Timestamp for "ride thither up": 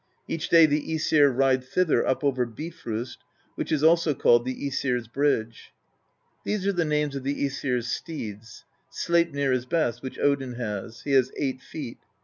1.31-2.23